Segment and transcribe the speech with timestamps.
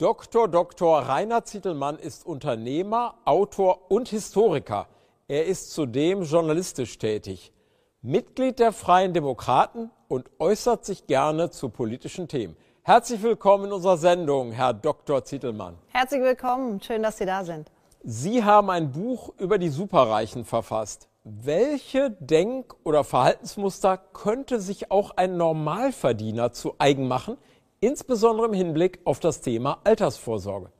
[0.00, 0.46] Dr.
[0.46, 1.00] Dr.
[1.08, 4.86] Rainer Zittelmann ist Unternehmer, Autor und Historiker.
[5.26, 7.52] Er ist zudem journalistisch tätig,
[8.00, 12.56] Mitglied der Freien Demokraten und äußert sich gerne zu politischen Themen.
[12.82, 15.24] Herzlich willkommen in unserer Sendung, Herr Dr.
[15.24, 15.74] Zittelmann.
[15.88, 17.68] Herzlich willkommen, schön, dass Sie da sind.
[18.04, 21.08] Sie haben ein Buch über die Superreichen verfasst.
[21.24, 27.36] Welche Denk- oder Verhaltensmuster könnte sich auch ein Normalverdiener zu eigen machen,
[27.80, 30.72] insbesondere im Hinblick auf das Thema Altersvorsorge.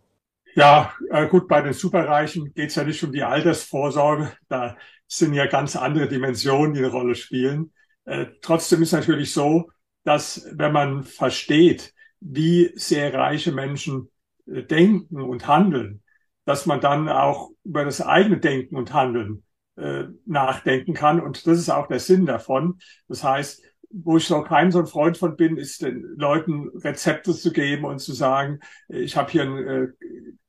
[0.54, 4.32] Ja, äh, gut, bei den Superreichen geht es ja nicht um die Altersvorsorge.
[4.48, 4.76] Da
[5.06, 7.72] sind ja ganz andere Dimensionen, die eine Rolle spielen.
[8.04, 9.70] Äh, trotzdem ist natürlich so,
[10.04, 14.10] dass wenn man versteht, wie sehr reiche Menschen
[14.46, 16.02] äh, denken und handeln,
[16.44, 19.44] dass man dann auch über das eigene Denken und Handeln
[19.76, 21.20] äh, nachdenken kann.
[21.20, 22.78] Und das ist auch der Sinn davon.
[23.06, 27.34] Das heißt, wo ich noch kein so ein Freund von bin, ist den Leuten Rezepte
[27.34, 29.88] zu geben und zu sagen, ich habe hier ein äh,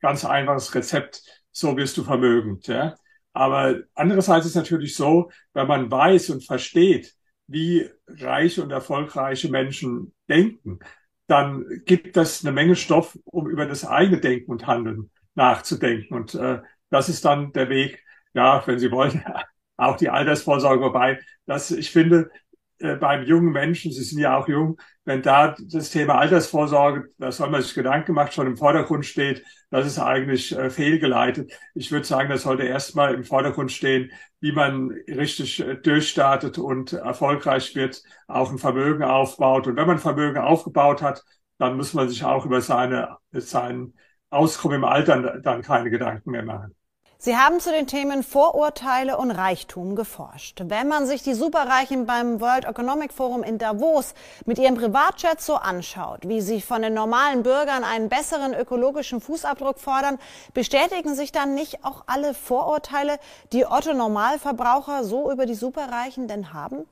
[0.02, 2.68] ganz einfaches Rezept, so wirst du vermögend.
[2.68, 2.96] Ja?
[3.34, 7.14] Aber andererseits ist natürlich so, wenn man weiß und versteht,
[7.48, 10.80] wie reiche und erfolgreiche Menschen denken,
[11.28, 16.14] dann gibt das eine Menge Stoff, um über das eigene Denken und Handeln nachzudenken.
[16.14, 19.24] Und äh, das ist dann der Weg, ja, wenn Sie wollen,
[19.78, 22.32] auch die Altersvorsorge wobei, dass ich finde,
[22.80, 27.32] äh, beim jungen Menschen, Sie sind ja auch jung, wenn da das Thema Altersvorsorge, da
[27.32, 31.52] soll man sich Gedanken gemacht, schon im Vordergrund steht, das ist eigentlich äh, fehlgeleitet.
[31.74, 36.94] Ich würde sagen, das sollte erstmal im Vordergrund stehen, wie man richtig äh, durchstartet und
[36.94, 39.68] erfolgreich wird, auch ein Vermögen aufbaut.
[39.68, 41.24] Und wenn man Vermögen aufgebaut hat,
[41.58, 43.94] dann muss man sich auch über seine, sein
[44.30, 46.76] Auskommen im Alter dann keine Gedanken mehr machen.
[47.22, 50.62] Sie haben zu den Themen Vorurteile und Reichtum geforscht.
[50.64, 54.14] Wenn man sich die Superreichen beim World Economic Forum in Davos
[54.46, 59.80] mit ihrem Privatjet so anschaut, wie sie von den normalen Bürgern einen besseren ökologischen Fußabdruck
[59.80, 60.18] fordern,
[60.54, 63.18] bestätigen sich dann nicht auch alle Vorurteile,
[63.52, 66.86] die Otto Normalverbraucher so über die Superreichen denn haben?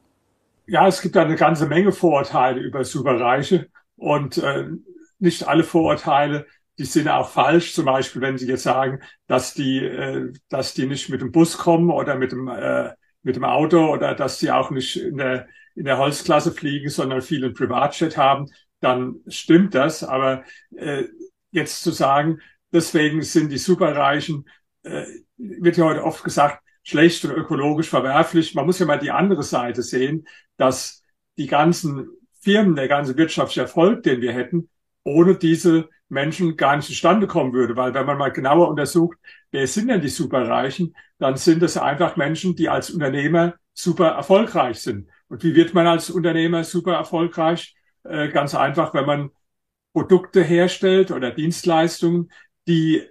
[0.65, 4.65] Ja, es gibt eine ganze Menge Vorurteile über Superreiche und äh,
[5.19, 7.73] nicht alle Vorurteile die sind auch falsch.
[7.73, 11.57] Zum Beispiel, wenn Sie jetzt sagen, dass die, äh, dass die nicht mit dem Bus
[11.57, 12.91] kommen oder mit dem, äh,
[13.23, 17.21] mit dem Auto oder dass sie auch nicht in der, in der Holzklasse fliegen, sondern
[17.21, 18.47] viel im Privatjet haben,
[18.79, 20.03] dann stimmt das.
[20.03, 20.43] Aber
[20.75, 21.03] äh,
[21.51, 22.39] jetzt zu sagen,
[22.71, 24.47] deswegen sind die Superreichen,
[24.83, 25.05] äh,
[25.37, 28.55] wird ja heute oft gesagt, schlecht und ökologisch verwerflich.
[28.55, 31.03] Man muss ja mal die andere Seite sehen, dass
[31.37, 32.07] die ganzen
[32.39, 34.69] Firmen, der ganze wirtschaftliche Erfolg, den wir hätten,
[35.07, 37.75] ohne diese Menschen gar nicht zustande kommen würde.
[37.75, 39.17] Weil wenn man mal genauer untersucht,
[39.51, 44.79] wer sind denn die Superreichen, dann sind es einfach Menschen, die als Unternehmer super erfolgreich
[44.79, 45.09] sind.
[45.29, 47.75] Und wie wird man als Unternehmer super erfolgreich?
[48.03, 49.29] Äh, ganz einfach, wenn man
[49.93, 52.31] Produkte herstellt oder Dienstleistungen,
[52.67, 53.03] die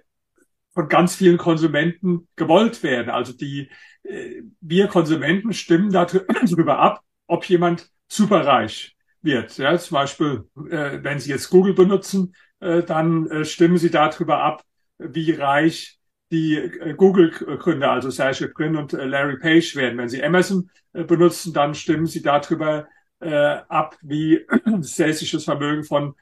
[0.73, 3.09] von ganz vielen Konsumenten gewollt werden.
[3.09, 3.69] Also die
[4.03, 9.57] äh, wir Konsumenten stimmen darüber ab, ob jemand superreich wird.
[9.57, 14.39] Ja, zum Beispiel, äh, wenn Sie jetzt Google benutzen, äh, dann äh, stimmen Sie darüber
[14.39, 14.63] ab,
[14.97, 15.99] wie reich
[16.31, 19.97] die äh, Google-Gründer, also Sergey Brin und äh, Larry Page werden.
[19.97, 22.87] Wenn Sie Amazon äh, benutzen, dann stimmen Sie darüber
[23.19, 24.45] ab, wie
[24.81, 26.13] sehr Vermögen von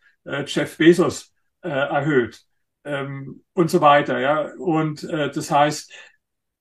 [0.46, 2.42] Jeff Bezos erhöht
[2.86, 4.18] ähm, und so weiter.
[4.18, 5.92] Ja, und das heißt,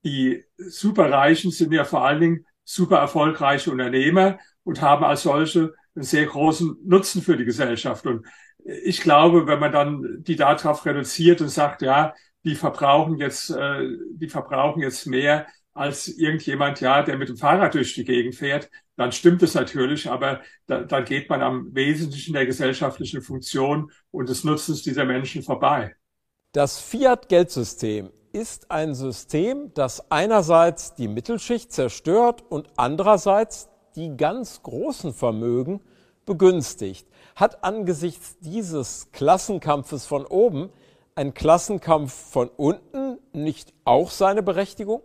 [0.02, 6.04] die Superreichen sind ja vor allen Dingen super erfolgreiche Unternehmer und haben als solche einen
[6.04, 8.06] sehr großen Nutzen für die Gesellschaft.
[8.06, 8.26] Und
[8.64, 13.86] ich glaube, wenn man dann die darauf reduziert und sagt, ja, die verbrauchen jetzt, äh,
[14.12, 18.70] die verbrauchen jetzt mehr als irgendjemand, ja, der mit dem Fahrrad durch die Gegend fährt,
[18.96, 24.28] dann stimmt es natürlich, aber da, dann geht man am Wesentlichen der gesellschaftlichen Funktion und
[24.28, 25.96] des Nutzens dieser Menschen vorbei.
[26.52, 35.12] Das Fiat-Geldsystem ist ein System, das einerseits die Mittelschicht zerstört und andererseits die ganz großen
[35.12, 35.80] Vermögen
[36.26, 37.06] begünstigt.
[37.36, 40.70] Hat angesichts dieses Klassenkampfes von oben
[41.14, 45.02] ein Klassenkampf von unten nicht auch seine Berechtigung?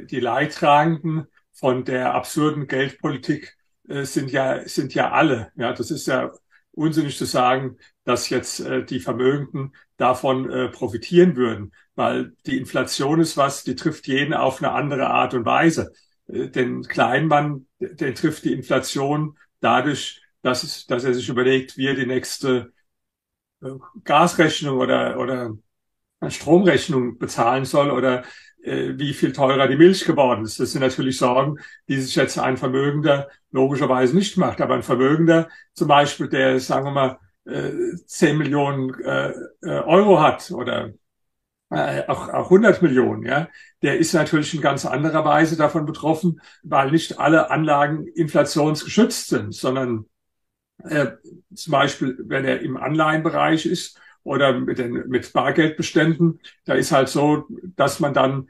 [0.00, 3.56] Die Leidtragenden von der absurden Geldpolitik
[3.88, 5.52] äh, sind ja sind ja alle.
[5.56, 6.32] Ja, das ist ja
[6.72, 13.20] unsinnig zu sagen, dass jetzt äh, die Vermögenden davon äh, profitieren würden, weil die Inflation
[13.20, 15.92] ist was, die trifft jeden auf eine andere Art und Weise.
[16.28, 21.86] Äh, den Kleinmann, der trifft die Inflation dadurch, dass, es, dass er sich überlegt, wie
[21.86, 22.72] er die nächste
[23.62, 23.70] äh,
[24.04, 25.56] Gasrechnung oder, oder
[26.28, 28.24] Stromrechnung bezahlen soll oder
[28.62, 30.58] äh, wie viel teurer die Milch geworden ist.
[30.60, 34.60] Das sind natürlich Sorgen, die sich jetzt ein Vermögender logischerweise nicht macht.
[34.60, 39.32] Aber ein Vermögender zum Beispiel, der, sagen wir mal, äh, 10 Millionen äh,
[39.62, 40.92] äh, Euro hat oder
[41.70, 43.48] äh, auch, auch 100 Millionen, ja,
[43.82, 49.54] der ist natürlich in ganz anderer Weise davon betroffen, weil nicht alle Anlagen inflationsgeschützt sind,
[49.54, 50.06] sondern
[50.84, 51.12] äh,
[51.54, 57.08] zum Beispiel, wenn er im Anleihenbereich ist oder mit, den, mit Bargeldbeständen, da ist halt
[57.08, 57.46] so,
[57.76, 58.48] dass man dann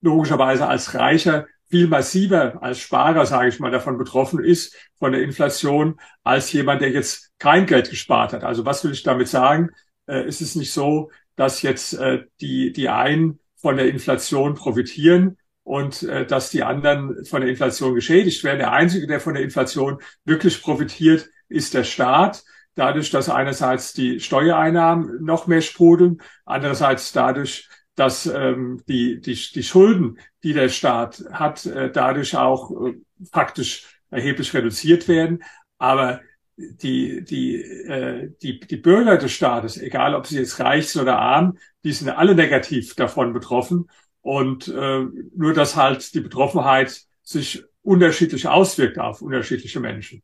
[0.00, 5.22] logischerweise als Reicher viel massiver als Sparer, sage ich mal, davon betroffen ist, von der
[5.22, 8.42] Inflation, als jemand, der jetzt kein Geld gespart hat.
[8.42, 9.70] Also was will ich damit sagen?
[10.06, 15.38] Äh, es ist nicht so, dass jetzt äh, die, die einen von der Inflation profitieren
[15.62, 18.58] und äh, dass die anderen von der Inflation geschädigt werden.
[18.58, 22.42] Der Einzige, der von der Inflation wirklich profitiert, ist der Staat.
[22.74, 29.62] Dadurch, dass einerseits die Steuereinnahmen noch mehr sprudeln, andererseits dadurch, dass ähm, die, die, die
[29.62, 32.94] Schulden, die der Staat hat, äh, dadurch auch äh,
[33.32, 35.44] faktisch erheblich reduziert werden.
[35.78, 36.20] Aber
[36.58, 41.18] die, die, äh, die, die Bürger des Staates, egal ob sie jetzt reich sind oder
[41.18, 43.88] arm, die sind alle negativ davon betroffen.
[44.20, 45.06] Und äh,
[45.36, 50.22] nur, dass halt die Betroffenheit sich unterschiedlich auswirkt auf unterschiedliche Menschen.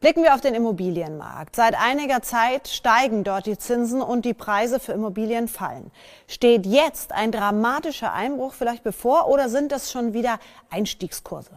[0.00, 1.56] Blicken wir auf den Immobilienmarkt.
[1.56, 5.90] Seit einiger Zeit steigen dort die Zinsen und die Preise für Immobilien fallen.
[6.26, 10.38] Steht jetzt ein dramatischer Einbruch vielleicht bevor oder sind das schon wieder
[10.70, 11.56] Einstiegskurse?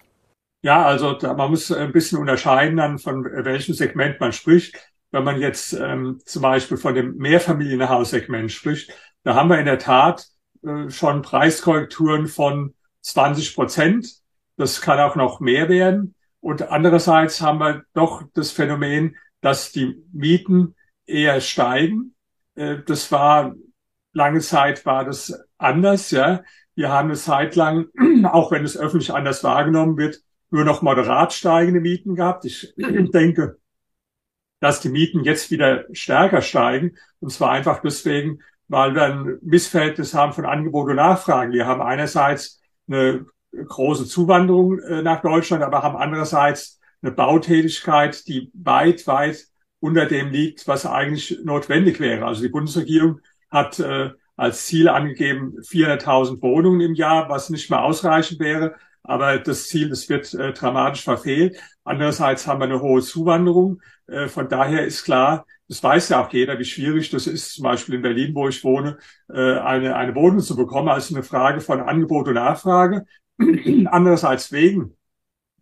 [0.61, 4.75] Ja, also da, man muss ein bisschen unterscheiden dann von welchem Segment man spricht.
[5.11, 8.91] Wenn man jetzt ähm, zum Beispiel von dem Mehrfamilienhaussegment spricht,
[9.23, 10.27] da haben wir in der Tat
[10.63, 14.07] äh, schon Preiskorrekturen von 20 Prozent.
[14.57, 16.15] Das kann auch noch mehr werden.
[16.41, 22.15] Und andererseits haben wir doch das Phänomen, dass die Mieten eher steigen.
[22.55, 23.55] Äh, das war,
[24.13, 26.43] lange Zeit war das anders, ja.
[26.75, 27.87] Wir haben eine Zeit lang,
[28.25, 30.21] auch wenn es öffentlich anders wahrgenommen wird,
[30.51, 32.45] nur noch moderat steigende Mieten gehabt.
[32.45, 33.57] Ich denke,
[34.59, 36.97] dass die Mieten jetzt wieder stärker steigen.
[37.19, 41.53] Und zwar einfach deswegen, weil wir ein Missverhältnis haben von Angebot und Nachfrage.
[41.53, 48.51] Wir haben einerseits eine große Zuwanderung äh, nach Deutschland, aber haben andererseits eine Bautätigkeit, die
[48.53, 49.47] weit, weit
[49.79, 52.25] unter dem liegt, was eigentlich notwendig wäre.
[52.25, 57.83] Also die Bundesregierung hat äh, als Ziel angegeben 400.000 Wohnungen im Jahr, was nicht mehr
[57.83, 58.75] ausreichend wäre.
[59.03, 61.57] Aber das Ziel, das wird äh, dramatisch verfehlt.
[61.83, 63.81] Andererseits haben wir eine hohe Zuwanderung.
[64.07, 67.63] Äh, von daher ist klar, das weiß ja auch jeder, wie schwierig das ist, zum
[67.63, 68.97] Beispiel in Berlin, wo ich wohne,
[69.29, 70.89] äh, eine, eine Wohnung zu bekommen.
[70.89, 73.05] Also eine Frage von Angebot und Nachfrage.
[73.85, 74.95] Andererseits wegen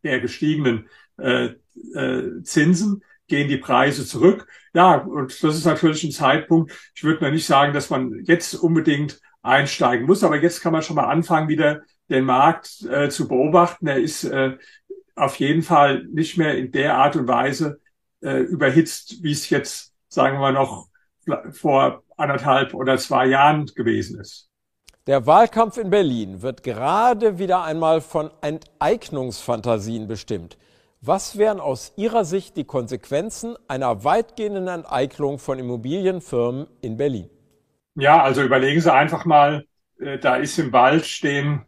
[0.03, 0.87] der gestiegenen
[1.17, 1.49] äh,
[1.93, 4.47] äh, Zinsen gehen die Preise zurück.
[4.73, 6.71] Ja, und das ist natürlich ein Zeitpunkt.
[6.95, 10.81] Ich würde mir nicht sagen, dass man jetzt unbedingt einsteigen muss, aber jetzt kann man
[10.81, 13.87] schon mal anfangen, wieder den Markt äh, zu beobachten.
[13.87, 14.57] Er ist äh,
[15.15, 17.79] auf jeden Fall nicht mehr in der Art und Weise
[18.21, 20.87] äh, überhitzt, wie es jetzt, sagen wir noch,
[21.51, 24.49] vor anderthalb oder zwei Jahren gewesen ist.
[25.07, 30.57] Der Wahlkampf in Berlin wird gerade wieder einmal von Enteignungsfantasien bestimmt.
[30.99, 37.29] Was wären aus Ihrer Sicht die Konsequenzen einer weitgehenden Enteignung von Immobilienfirmen in Berlin?
[37.95, 39.65] Ja, also überlegen Sie einfach mal,
[39.99, 41.66] äh, da ist im Wald stehen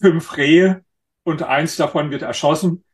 [0.00, 0.84] fünf Rehe
[1.24, 2.84] und eins davon wird erschossen.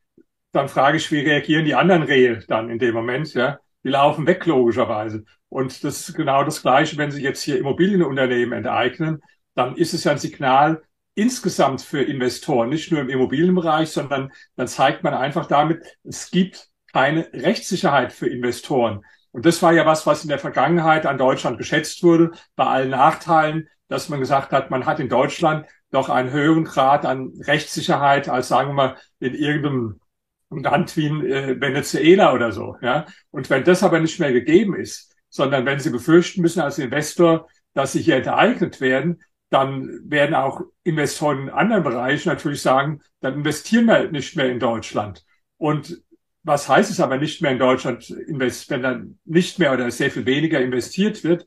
[0.53, 3.35] Dann frage ich, wie reagieren die anderen Rehe dann in dem Moment?
[3.35, 5.25] Ja, die laufen weg logischerweise.
[5.49, 9.23] Und das ist genau das Gleiche, wenn Sie jetzt hier Immobilienunternehmen enteignen,
[9.55, 10.83] dann ist es ja ein Signal
[11.15, 16.69] insgesamt für Investoren, nicht nur im Immobilienbereich, sondern dann zeigt man einfach damit, es gibt
[16.93, 19.05] keine Rechtssicherheit für Investoren.
[19.33, 22.91] Und das war ja was, was in der Vergangenheit an Deutschland geschätzt wurde, bei allen
[22.91, 28.29] Nachteilen, dass man gesagt hat, man hat in Deutschland doch einen höheren Grad an Rechtssicherheit
[28.29, 30.01] als, sagen wir mal, in irgendeinem
[30.51, 32.77] Land wie in äh, Venezuela oder so.
[32.83, 33.07] Ja?
[33.31, 37.49] Und wenn das aber nicht mehr gegeben ist, sondern wenn Sie befürchten müssen als Investor,
[37.75, 43.35] dass Sie hier enteignet werden, dann werden auch Investoren in anderen Bereichen natürlich sagen, dann
[43.35, 45.25] investieren wir nicht mehr in Deutschland.
[45.57, 46.03] Und
[46.43, 50.27] was heißt es aber nicht mehr in Deutschland, wenn dann nicht mehr oder sehr viel
[50.27, 51.47] weniger investiert wird?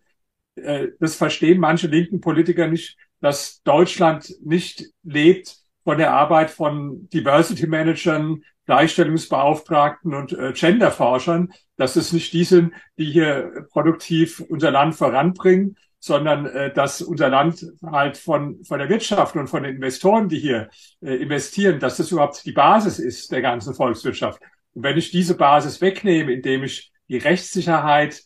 [0.55, 7.07] Äh, das verstehen manche linken Politiker nicht, dass Deutschland nicht lebt von der Arbeit von
[7.09, 14.71] Diversity Managern, Gleichstellungsbeauftragten und äh, Genderforschern, dass es nicht die sind, die hier produktiv unser
[14.71, 19.75] Land voranbringen, sondern äh, dass unser Land halt von, von der Wirtschaft und von den
[19.75, 20.69] Investoren, die hier
[21.01, 24.41] äh, investieren, dass das überhaupt die Basis ist der ganzen Volkswirtschaft.
[24.73, 28.23] Und wenn ich diese Basis wegnehme, indem ich die Rechtssicherheit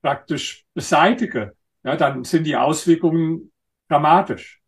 [0.00, 1.52] praktisch beseitige,
[1.84, 3.51] ja, dann sind die Auswirkungen
[3.92, 4.60] dramatisch.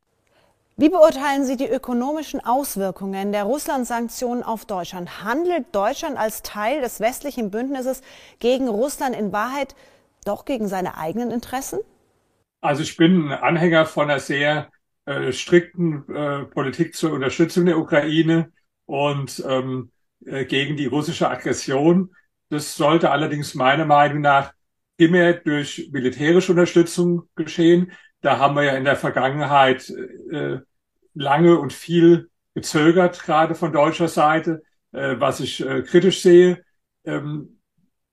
[0.76, 5.22] Wie beurteilen Sie die ökonomischen Auswirkungen der Russland-Sanktionen auf Deutschland?
[5.22, 8.02] Handelt Deutschland als Teil des westlichen Bündnisses
[8.40, 9.76] gegen Russland in Wahrheit
[10.24, 11.78] doch gegen seine eigenen Interessen?
[12.60, 14.68] Also ich bin Anhänger von einer sehr
[15.04, 18.50] äh, strikten äh, Politik zur Unterstützung der Ukraine
[18.86, 19.92] und ähm,
[20.24, 22.14] äh, gegen die russische Aggression.
[22.48, 24.52] Das sollte allerdings meiner Meinung nach
[24.96, 27.92] immer durch militärische Unterstützung geschehen.
[28.24, 29.92] Da haben wir ja in der Vergangenheit
[30.32, 30.56] äh,
[31.12, 34.62] lange und viel gezögert, gerade von deutscher Seite,
[34.92, 36.64] äh, was ich äh, kritisch sehe.
[37.04, 37.60] Ähm,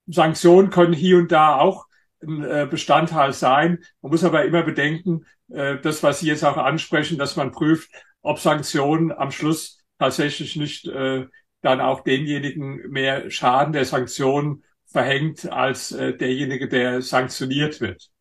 [0.07, 1.85] Sanktionen können hier und da auch
[2.21, 3.85] ein äh, Bestandteil sein.
[4.01, 7.89] Man muss aber immer bedenken, äh, das, was Sie jetzt auch ansprechen, dass man prüft,
[8.21, 11.25] ob Sanktionen am Schluss tatsächlich nicht äh,
[11.61, 18.11] dann auch denjenigen mehr Schaden der Sanktionen verhängt als derjenige, der sanktioniert wird.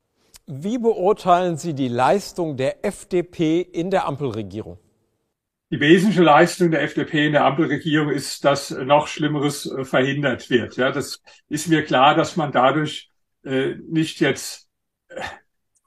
[0.53, 4.79] Wie beurteilen Sie die Leistung der FDP in der Ampelregierung?
[5.71, 10.77] Die wesentliche Leistung der FDP in der Ampelregierung ist, dass noch Schlimmeres äh, verhindert wird.
[10.77, 13.11] Ja, das ist mir klar, dass man dadurch
[13.45, 14.69] äh, nicht jetzt
[15.07, 15.23] äh,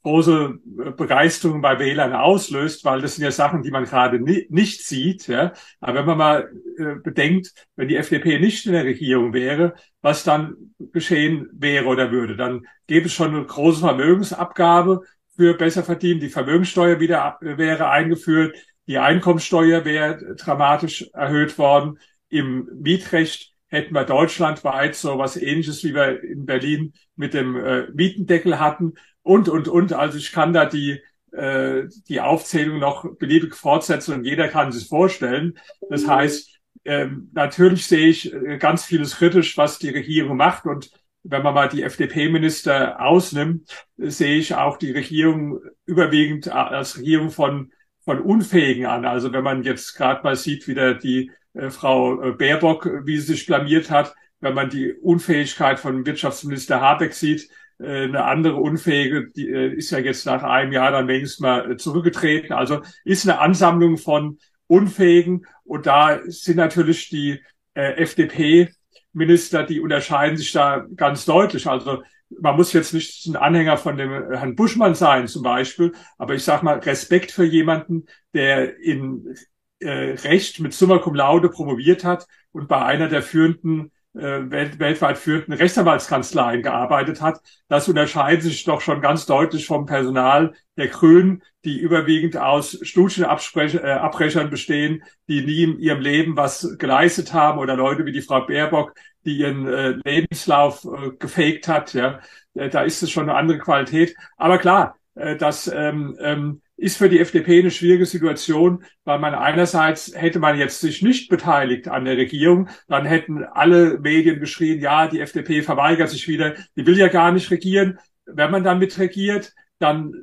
[0.03, 0.59] große
[0.97, 5.27] Begeisterung bei Wählern auslöst, weil das sind ja Sachen, die man gerade ni nicht sieht.
[5.27, 5.53] Ja.
[5.79, 10.23] Aber wenn man mal äh, bedenkt, wenn die FDP nicht in der Regierung wäre, was
[10.23, 15.01] dann geschehen wäre oder würde, dann gäbe es schon eine große Vermögensabgabe
[15.35, 16.19] für besser verdienen.
[16.19, 18.57] Die Vermögenssteuer wieder äh, wäre eingeführt.
[18.87, 21.97] Die Einkommensteuer wäre dramatisch erhöht worden.
[22.27, 27.87] Im Mietrecht hätten wir deutschlandweit so was ähnliches, wie wir in Berlin mit dem äh,
[27.93, 29.93] Mietendeckel hatten und, und, und.
[29.93, 31.01] Also ich kann da die,
[31.31, 35.57] äh, die Aufzählung noch beliebig fortsetzen und jeder kann sich vorstellen.
[35.89, 40.65] Das heißt, ähm, natürlich sehe ich äh, ganz vieles kritisch, was die Regierung macht.
[40.65, 40.91] Und
[41.23, 47.71] wenn man mal die FDP-Minister ausnimmt, sehe ich auch die Regierung überwiegend als Regierung von,
[48.03, 49.05] von Unfähigen an.
[49.05, 53.33] Also wenn man jetzt gerade mal sieht, wieder die äh, Frau äh, Baerbock, wie sie
[53.33, 57.49] sich blamiert hat, wenn man die Unfähigkeit von Wirtschaftsminister Habeck sieht,
[57.85, 61.77] eine andere Unfähige, die äh, ist ja jetzt nach einem Jahr dann wenigstens mal äh,
[61.77, 62.53] zurückgetreten.
[62.53, 67.41] Also ist eine Ansammlung von Unfähigen und da sind natürlich die
[67.73, 71.67] äh, FDP-Minister, die unterscheiden sich da ganz deutlich.
[71.67, 72.03] Also
[72.39, 76.43] man muss jetzt nicht ein Anhänger von dem Herrn Buschmann sein zum Beispiel, aber ich
[76.43, 79.35] sage mal Respekt für jemanden, der in
[79.79, 84.79] äh, Recht mit Summa Cum Laude promoviert hat und bei einer der führenden äh, welt,
[84.79, 87.41] weltweit führenden Rechtsanwaltskanzleien gearbeitet hat.
[87.67, 94.47] Das unterscheidet sich doch schon ganz deutlich vom Personal der Grünen, die überwiegend aus Studienabbrechern
[94.47, 98.45] äh, bestehen, die nie in ihrem Leben was geleistet haben oder Leute wie die Frau
[98.45, 98.93] Baerbock,
[99.25, 101.93] die ihren äh, Lebenslauf äh, gefaked hat.
[101.93, 102.19] Ja,
[102.53, 104.15] äh, da ist es schon eine andere Qualität.
[104.37, 109.33] Aber klar, äh, dass ähm, ähm, ist für die FDP eine schwierige Situation, weil man
[109.33, 114.81] einerseits hätte man jetzt sich nicht beteiligt an der Regierung, dann hätten alle Medien geschrien,
[114.81, 117.99] ja, die FDP verweigert sich wieder, die will ja gar nicht regieren.
[118.25, 120.13] Wenn man dann mitregiert, dann,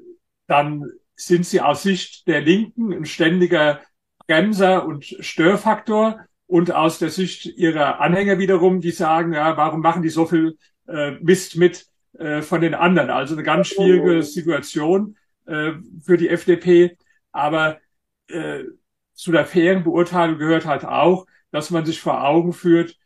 [0.46, 3.80] dann sind sie aus Sicht der Linken ein ständiger
[4.26, 10.02] Bremser und Störfaktor und aus der Sicht ihrer Anhänger wiederum, die sagen, ja, warum machen
[10.02, 11.86] die so viel äh, Mist mit
[12.18, 13.08] äh, von den anderen?
[13.08, 16.96] Also eine ganz schwierige Situation äh, für die FDP.
[17.32, 17.78] Aber
[18.28, 18.64] äh,
[19.14, 22.96] zu der fairen Beurteilung gehört halt auch, dass man sich vor Augen führt,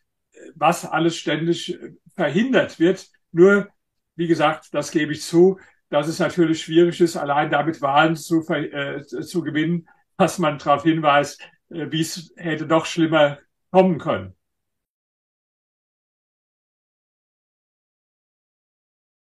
[0.55, 1.79] was alles ständig
[2.15, 3.09] verhindert wird.
[3.33, 3.69] Nur,
[4.17, 8.47] wie gesagt, das gebe ich zu, dass es natürlich schwierig ist, allein damit Wahlen zu,
[8.49, 13.39] äh, zu gewinnen, dass man darauf hinweist, äh, wie es hätte doch schlimmer
[13.71, 14.35] kommen können.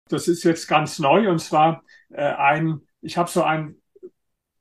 [0.09, 3.81] Das ist jetzt ganz neu und zwar äh, ein ich habe so einen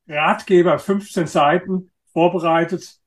[0.08, 3.00] Ratgeber, 15 Seiten vorbereitet,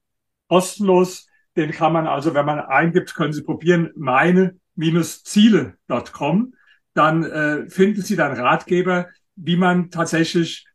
[0.48, 1.28] kostenlos.
[1.56, 6.54] Den kann man also, wenn man eingibt, können Sie probieren, meine-ziele.com.
[6.94, 10.66] Dann äh, finden Sie dann Ratgeber, wie man tatsächlich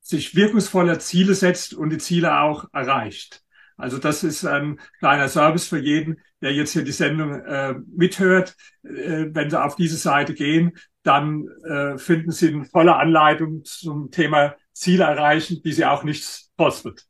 [0.00, 3.44] sich wirkungsvoller Ziele setzt und die Ziele auch erreicht.
[3.76, 8.56] Also das ist ein kleiner Service für jeden, der jetzt hier die Sendung äh, mithört.
[8.82, 14.10] Äh, wenn Sie auf diese Seite gehen, dann äh, finden Sie eine volle Anleitung zum
[14.10, 17.06] Thema Ziele erreichen, die Sie auch nichts kostet.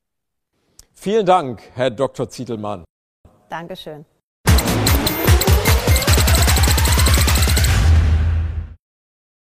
[0.94, 2.28] Vielen Dank, Herr Dr.
[2.28, 2.84] Zietelmann.
[3.48, 4.04] Dankeschön.